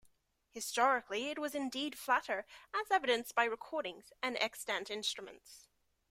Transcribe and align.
Historically 0.49 1.29
it 1.29 1.37
was 1.37 1.53
indeed 1.53 1.95
flatter, 1.95 2.47
as 2.73 2.89
evidenced 2.89 3.35
by 3.35 3.43
recordings, 3.43 4.11
and 4.23 4.35
extant 4.41 4.89
instruments. 4.89 5.67